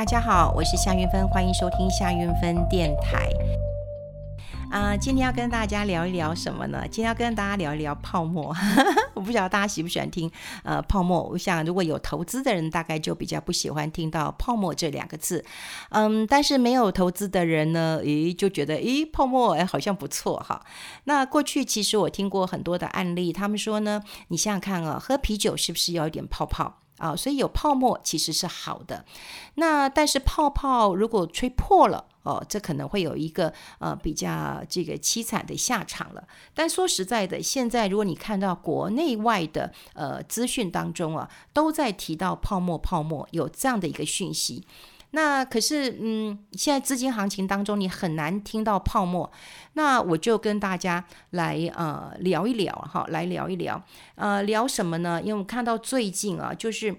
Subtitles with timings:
[0.00, 3.28] 大家好，我是夏云芬，欢迎收听夏云芬电台。
[4.70, 6.80] 啊、今天要跟大家聊一聊什么呢？
[6.84, 8.56] 今天要跟大家聊一聊泡沫。
[9.12, 10.30] 我不晓得大家喜不喜欢听
[10.64, 11.22] 呃泡沫。
[11.24, 15.44] 我想如果有投资的人，大概就比较不喜欢听到泡沫这两个字。
[15.90, 20.64] 嗯，但是没有投资的人呢，诶，就觉得诶泡沫诶好像不错哈。
[21.04, 26.78] 那过去其实我听过很多的案例，他们说呢，你想想看啊，喝啤酒是不是要一点泡泡？
[27.00, 29.04] 啊，所以有泡沫其实是好的。
[29.54, 36.22] 那但是泡泡如果吹破了，哦，这可能会有一个呃比较这个凄惨的下场了。
[36.54, 44.66] 但说实在的，现在如果你看到国内外的呃资讯当中啊，都在提到泡沫泡沫，有这样的一个讯息。
[45.12, 49.30] 那可是，嗯，现在资金行情当中，你很难听到泡沫。
[49.72, 53.82] 那我就跟大家来呃聊一聊哈，来聊一聊，
[54.14, 55.20] 呃，聊什么呢？
[55.20, 56.94] 因为我们看到最近啊，就是。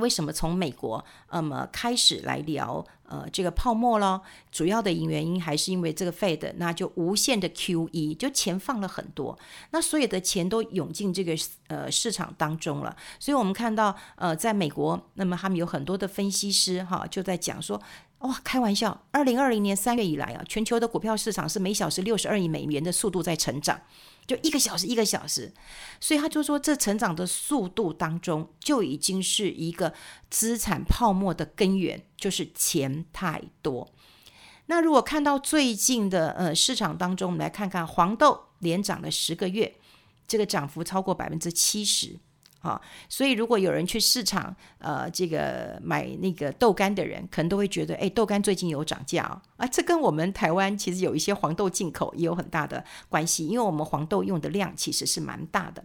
[0.00, 4.22] 为什么从美国那么、开始来聊呃这个泡沫咯？
[4.50, 9.38] 主要的原因还是因为这个 Fed 那就无限的 QE，就钱放了很多，
[9.70, 11.36] 那所有的钱都涌进这个
[11.68, 12.96] 呃市场当中了。
[13.18, 17.80] 所以我们看到呃在美国，那么他们有很多的分析师哈就在讲说，
[18.18, 23.80] 哇，开玩笑，二零二零年三月以来啊，全球的股票市场是每小时六十二亿美元的速度在成长。
[24.30, 25.52] 就一个小时一个小时，
[25.98, 29.92] 所以他就说，这成长的速度当中就已经是一个
[30.30, 33.92] 资产泡沫的根源，就是钱太多。
[34.66, 39.74] 那如果看到最近的呃市场当中，我们来看看黄豆连涨了十个月，
[40.28, 42.16] 这个涨幅超过百分之七十。
[42.60, 55.82] 啊、所以如果有人去市场，呃，这个买那个豆干的人，可能都会觉得，哎，豆干最近有涨价哦，啊，这跟我们台湾其实有一些黄豆进口也有很大的关系，因为我们黄豆用的量其实是蛮大的。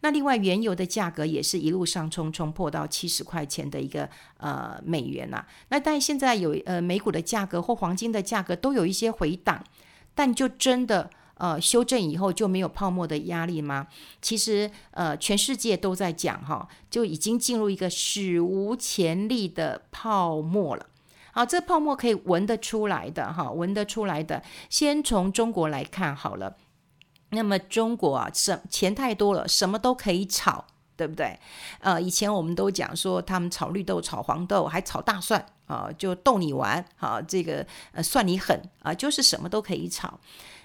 [0.00, 5.46] 那另外，原油的价格也是一路上冲，冲破到七十块钱的一个呃美元呐、啊。
[5.70, 9.64] 那但现在有呃美股的价格或黄金的价格都有一些回档，
[10.14, 11.08] 但就真的。
[11.34, 13.88] 呃，修正以后就没有泡沫的压力吗？
[14.20, 20.86] 其实，呃，全世界都在讲哈，就已经进入一个史无前例的泡沫了。
[21.32, 24.42] 好，这泡沫可以闻得出来的哈，闻得出来的。
[24.68, 26.56] 先从中国来看好了，
[27.30, 31.38] 那么中国啊，什钱太多了，什么都可以炒，对不对？
[31.80, 40.20] 呃，以前我们都讲说他们炒绿豆、炒黄豆，还炒大蒜啊，就逗你玩，好，这个呃算你狠啊，就是什么都可以炒。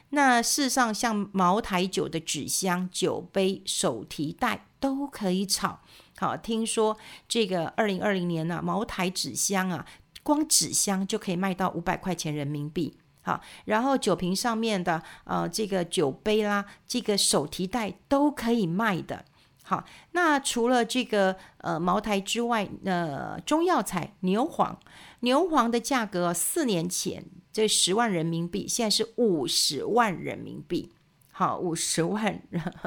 [0.10, 5.80] 那事实上，像茅台酒的纸箱、酒杯、手提袋都可以炒。
[6.18, 6.98] 好，听说
[7.28, 9.86] 这个二零二零年呢、啊，茅台纸箱啊，
[10.24, 12.98] 光纸箱就可以卖到五百块钱人民币。
[13.22, 19.26] 好，然后酒瓶上面的呃这个酒杯啦，这个手提袋都可以卖的。
[19.70, 19.84] 好，
[20.14, 24.80] 那除了这个呃茅台之外，呃中药材牛黄，
[25.20, 30.94] 牛黄的价格四年前这十万人民币，现在是五十万人民币。
[31.34, 32.42] 好，五十万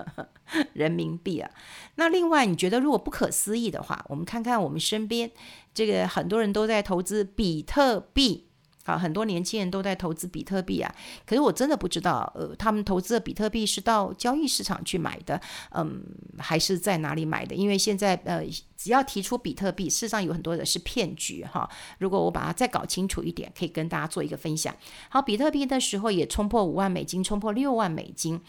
[0.73, 1.51] 人民币啊。
[1.97, 5.31] 那另外，你觉得如果不可思议的话，我们看看我们身边
[5.75, 8.50] 这个很多人都在投资比特币。
[8.83, 10.93] 好，很多年轻人都在投资比特币啊，
[11.27, 15.39] 可是我真的不知道，呃，他们投资的比特币是到交易市场去买的，
[15.73, 16.03] 嗯，
[16.39, 17.55] 还是在哪里买的？
[17.55, 18.43] 因为现在，呃，
[18.79, 21.69] 只要提出比特币，事实上有很多的是骗局哈。
[21.99, 24.75] 如果我把它再搞清楚一点，可以跟大家做一个分享。
[25.11, 28.41] 好，比特币那时候也冲破五万美金，冲破六万美金，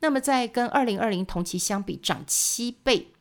[0.00, 3.12] 那么在跟二零二零同期相比，涨七倍，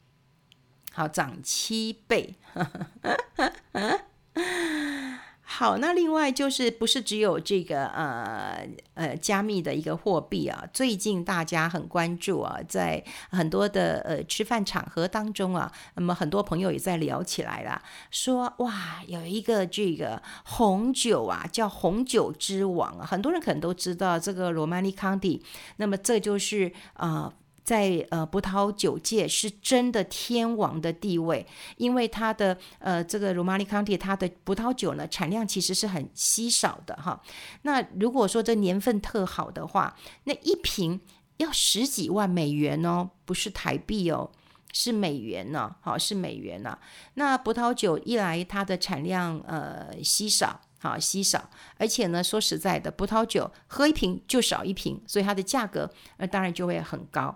[0.91, 2.33] 好，涨七倍。
[5.49, 10.67] 好，那另外就是不是只有这个呃呃加密的一个货币啊？
[10.73, 17.81] 最近大家很关注啊，在很多的呃吃饭场合当中啊，那么很多朋友也在聊起来了，
[18.11, 25.41] 说哇，有一个这个红酒啊，叫红酒之王啊，很多人可能都知道这个罗曼尼康帝，
[25.77, 27.33] 那么这就是啊。
[27.67, 37.21] 在呃葡萄酒界是真的天王的地位，因为它的呃这个罗马尼康帝它的葡萄酒呢产量其实是很稀少的哈。
[37.63, 39.93] 那如果说这年份特好的话，
[40.23, 40.97] 那一瓶
[41.39, 44.31] 要十几万美元哦，不是台币哦，
[44.71, 46.79] 是美元呢，好，是美元呢。
[47.15, 50.61] 那葡萄酒一来它的产量呃稀少。
[50.79, 57.33] 好稀少，而且呢，说实在的，葡萄酒喝一瓶就少一瓶，所以它的价格呃当然就会很高。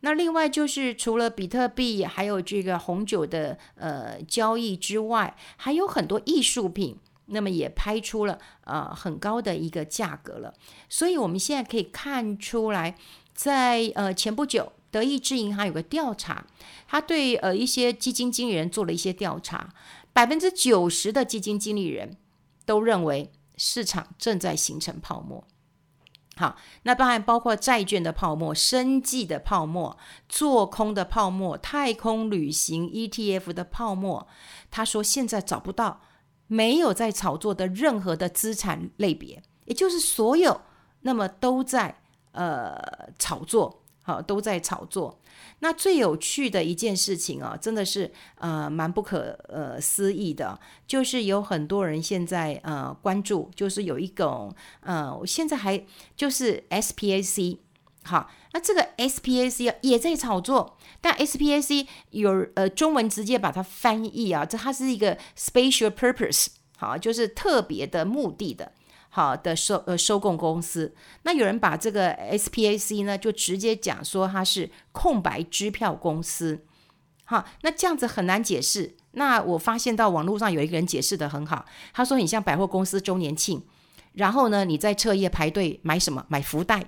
[0.00, 10.52] 那另外就是除了比特币还有这个红酒的呃交易之外，还有很多艺术品，那么也拍出了呃很高的一个价格了。
[10.88, 12.96] 所以我们现在可以看出来，
[13.32, 16.44] 在呃前不久，德意志银行有个调查，
[16.88, 19.72] 他对呃一些基金经理人做了一些调查。
[20.12, 22.18] 百分之九十的基金经理人
[22.64, 25.44] 都认为市场正在形成泡沫。
[26.36, 29.98] 好，那当然包括债券的泡沫、生计的泡沫、
[30.28, 34.26] 做空的泡沫、太空旅行 ETF 的泡沫。
[34.70, 36.00] 他说现在找不到
[36.46, 40.62] 没有在炒作的任何的资产类别，也就是所有
[41.02, 42.00] 那么都在
[42.32, 42.80] 呃
[43.18, 43.81] 炒作。
[44.02, 45.20] 好，都在炒作。
[45.60, 55.84] 那最有趣的一件事情啊，真的是呃蛮不可呃思议的，就是有很多人现在呃关注，就是有一种呃，我现在还
[56.16, 57.58] 就是 SPAC，
[58.02, 68.72] 好，那这个 SPAC 也在炒作，但 SPAC 有呃中文直接把它翻译啊，这它是一个 special purpose，好，就是特别的目的的。
[69.14, 70.94] 好的收呃收购公司，
[71.24, 76.64] 那有人把这个 SPAC 呢，就直接讲说它是空白支票公司。
[77.26, 78.96] 好，那这样子很难解释。
[79.10, 83.62] 那我发现到网络上有一个人解释得很好，他说很像百货公司周年庆，
[84.14, 86.24] 然后呢你在彻夜排队买什么？
[86.28, 86.82] 买福袋。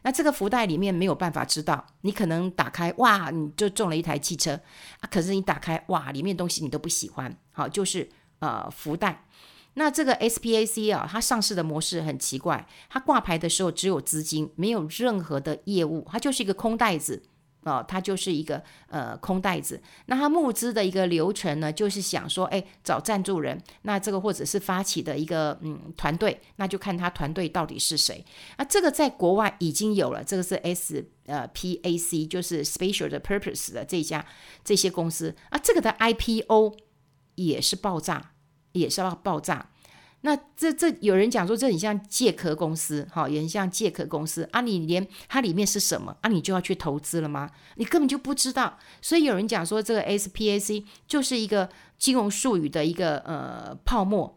[0.00, 4.58] 那这个福袋里面没有办法知道，你可能打开哇你就中了一台汽车
[5.00, 7.36] 啊，可是你打开哇里面东西你都不喜欢。
[7.52, 8.08] 好，就是
[8.38, 9.26] 呃福袋。
[9.74, 17.22] 那这个 SPAC 啊，它上市的模式很奇怪，它挂牌的时候只有资金，没有任何的业务，它就是一个空袋子
[17.62, 19.80] 哦，它就是一个呃空袋子。
[20.06, 28.24] 那它募资的一个流程呢，就是想说，哎，找赞助人，那这个或者是发起的一个嗯团队，那就看他团队到底是谁。
[28.58, 34.26] 那这个在国外已经有了，这个是 S 呃 PAC，就是 Special 的 Purpose 的这家
[34.64, 36.76] 这些公司啊，这个的 IPO
[37.36, 38.29] 也是爆炸。
[38.72, 39.66] 也是要爆炸，
[40.22, 44.60] 那这这有人讲说这很像借壳公司，哈，也很像借壳公司啊！
[44.60, 46.28] 你连它里面是什么啊？
[46.28, 47.50] 你就要去投资了吗？
[47.76, 48.78] 你根本就不知道。
[49.00, 51.68] 所以有人讲说这个 SPAC 就是一个
[51.98, 54.36] 金融术语的一个呃泡沫。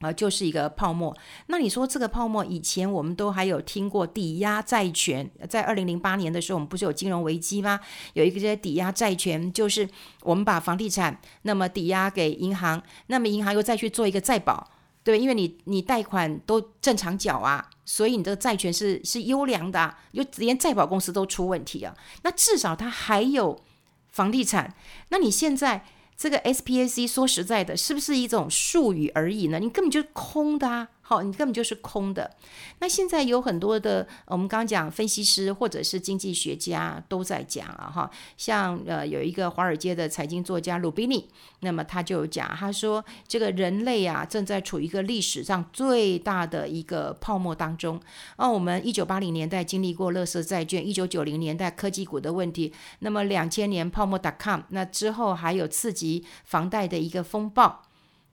[0.00, 1.14] 啊，就是一个泡沫。
[1.48, 7.78] 那你说这个泡沫，以前我们都还有听过抵押债权，在二零零八年的时候，我们不是有金融危机吗？
[8.14, 9.86] 有一个这抵押债权，就是
[10.22, 14.70] 我们把房地产那么抵押给银行，那么银行又再去做一个再保，
[15.04, 21.94] 对，因为你你贷款都正常缴啊，所以你这个债权是是优良的啊，就连再保公司都出问题啊。
[22.22, 23.60] 那至少它还有
[24.08, 24.74] 房地产，
[25.10, 25.84] 那你现在？
[26.20, 29.58] 这个 SPAC 说实在的，是不是一种术语而已呢？
[29.58, 30.88] 你根本就是空的啊！
[31.10, 32.30] 好，你根本就是空的。
[32.78, 41.28] 那现在有很多的，我们刚讲分析师或者是经济学家都在讲啊，哈，像呃有一个华尔街的财经作家鲁宾尼，
[41.62, 48.00] 那么他就讲，他说这个人类啊正在处于一个历史上最大的一个泡沫当中。
[48.36, 57.82] 哦，我们一九八零年代经历过乐色债券，一九九零年代科技股的问题，那么两千年泡沫 .com，那之后还有次级房贷的一个风暴，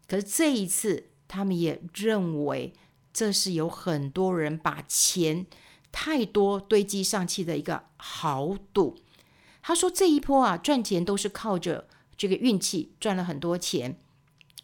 [0.07, 1.07] 可是这一次。
[1.27, 2.73] 他们也认为
[3.13, 5.45] 这是有很多人把钱
[5.91, 8.97] 太多堆积上去的一个豪赌。
[9.61, 13.99] 他说这一波啊赚钱都是靠着这个运气赚了很多钱。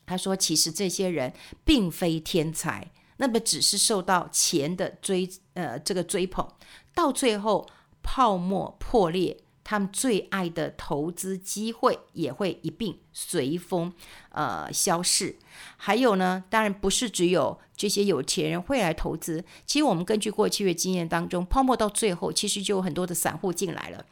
[0.05, 1.33] 他说其实这些人
[1.65, 6.47] 并非天才，那么只是受到钱的追呃这个追捧，
[6.93, 7.69] 到最后
[8.01, 9.42] 泡沫破裂。
[9.63, 13.93] 他们最爱的投资机会也会一并随风
[14.29, 15.37] 呃消逝。
[15.77, 19.43] 还有呢，当然不是只有这些有钱人会来投资。
[19.65, 24.05] 其实我们根据过去的经验当中，泡沫到最后其实就有很多的散户进来了。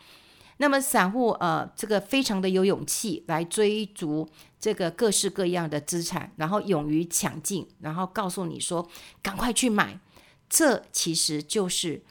[0.58, 8.88] 那么散户呃，这个非常的有勇气来追逐这个各式各样的资产，然后勇于抢进，然后告诉你说
[9.22, 10.00] 赶快去买。
[10.50, 12.04] 这其实就是。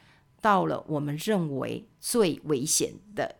[0.43, 3.35] 到了我们认为最危险的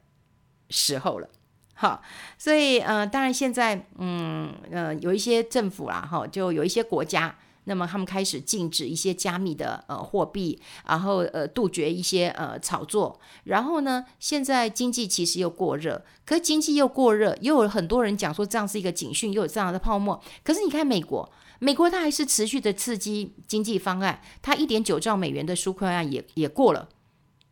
[0.72, 1.30] 时候了，
[1.75, 2.01] 好，
[2.38, 7.36] 所以呃，当然现在嗯呃，有一些政府啦，哈，就有一些国家，
[7.66, 21.32] 那么他们开始禁止一些加密的呃货币，然后呃杜绝一些呃炒作，然后呢，现在经济其实又过热，可是经济又过热，又有很多人讲说这样是一个警讯，又有这样的泡沫，可是你看美国。
[21.63, 26.90] 美国它还是持续的刺激经济方案，它一点九兆美元的纾困案也也过了，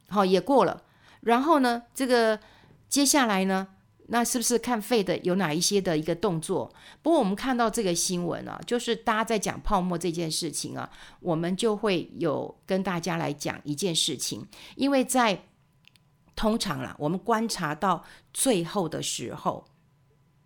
[0.07, 0.81] 好也过了。
[1.21, 2.39] 然后呢，这个
[2.89, 3.67] 接下来呢，
[4.07, 6.73] 那是不是看 Fed 有哪一些的一个动作？
[7.01, 15.45] 不过我们看到这个新闻啊，就是大家在讲泡沫这件事情啊，我们就会有跟大家来讲一件事情，因为在
[16.35, 18.03] 通常啦，我们观察到
[18.33, 19.65] 最后的时候。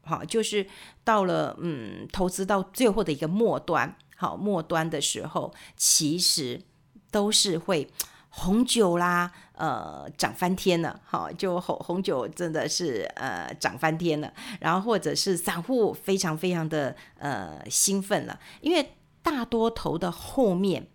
[0.06, 0.68] 好，就是
[1.06, 6.62] 到了嗯，投资到最后的一个末端，好末端的时候，其实
[7.10, 7.90] 都是会
[8.36, 20.88] 红酒啦，呃，涨翻天了，好，就红红酒真的是呃涨翻天了，然后或者是散户非常非常的呃兴奋了，因为大多头的后面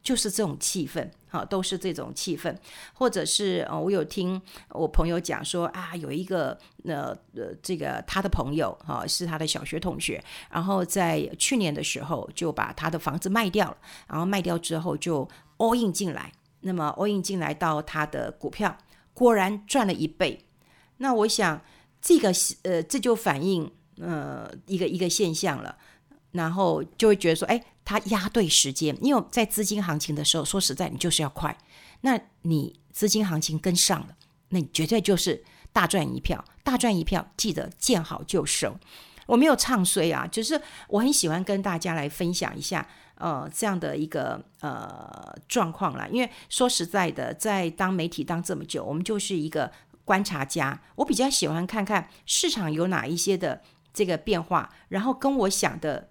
[0.00, 2.56] 就是这种气氛，好，都是这种气氛，
[2.94, 16.30] 或者是呃，我有听我朋友讲说啊，有一个呃呃这个他的朋友哈，是他的小学同学，然后在去年的时候就把他的房子卖掉了，然后卖掉之后就 all in 进来。
[16.60, 18.76] 那么 all in 进来到他的股票，
[19.14, 20.46] 果然赚了一倍。
[20.98, 21.60] 那我想
[22.00, 25.76] 这个呃，这就反映呃一个一个现象了。
[26.32, 31.58] 然后就会觉得说，哎，他压对时间，因为在资金行情的时候，说实在，你就是要快。
[32.02, 34.14] 那你资金行情跟上了，
[34.50, 37.32] 那你绝对就是大赚一票，大赚一票。
[37.36, 38.78] 记得见好就收。
[39.26, 42.86] 我没有唱衰啊，就是我很喜欢跟大家来分享一下。
[43.20, 49.70] 呃，这样的一个呃状况啦，因为说实在的，在当媒体当这么久，我们就是一个
[50.04, 50.80] 观察家。
[50.96, 53.62] 我比较喜欢看看市场有哪一些的
[53.94, 56.09] 这个变化，然后跟我想的。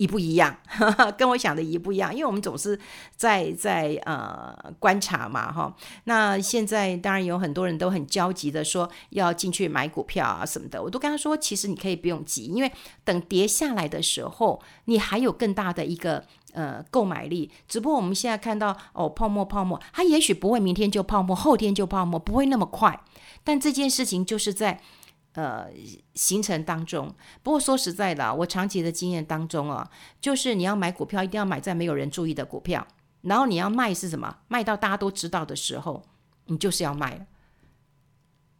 [0.00, 0.56] 一不一样，
[1.18, 2.78] 跟我想的一不一样，因为我们总是
[3.16, 5.76] 在在呃观察嘛，哈。
[6.04, 12.72] 那现在当然有很多人都很焦急的说要进去买股票啊什么的，我都跟他说，其实你可以不用急，因为
[13.04, 17.50] 等跌下来的时候，你还有更大的一个呃购买力。
[17.68, 22.98] 只不过我们现在看到哦泡沫泡沫，它也许不会明天就泡沫，后天就泡沫，不会那么快。
[23.44, 24.80] 但这件事情就是在。
[25.34, 25.68] 呃，
[26.14, 29.88] 形成当中，不过说实在的，我长期的经验当中啊，
[30.20, 32.84] 就是你要买股票，一定要买在没有人注意的股票，
[33.22, 34.38] 然后你要卖是什么？
[34.48, 36.02] 卖到大家都知道的时候，
[36.46, 37.26] 你就是要卖了。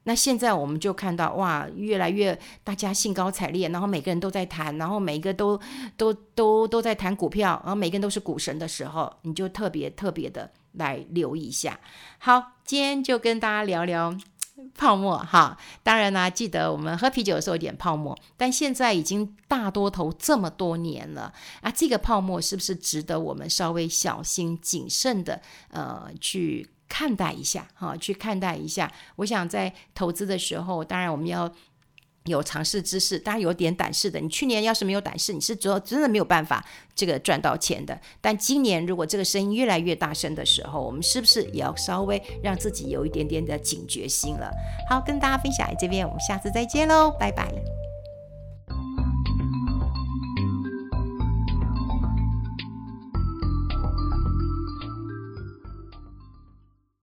[0.04, 5.60] 那现在我们就看到，哇，越来越大家兴高采烈，然后每个人都在谈，然后每一个都
[5.96, 11.78] 都都都在谈股票，然后每个人都是股神的时候，你就特别特别的来留意一下。
[12.18, 14.16] 好，今天就跟大家聊聊。
[14.76, 25.40] 泡沫哈，当然呢，记得我们喝啤酒的时候有点泡沫，但现在已经大多头这么多年了啊，这个泡沫是不是值得我们稍微小心谨慎的
[25.70, 27.96] 呃去看待一下哈？
[27.96, 28.90] 去看待一下。
[29.16, 31.52] 我想在投资的时候，当然我们要。
[32.24, 34.20] 有尝试之事，当然有点胆识的。
[34.20, 37.98] 你去年要是没有胆识，你是真真的没有办法这个赚到钱的。
[38.20, 44.50] 但今年如果这个声音越来越大声的时候，我们是不是也要稍微让自己有一点点的警觉心了？
[44.88, 47.79] 好，跟大家分享这边，我们下次再见喽，拜拜。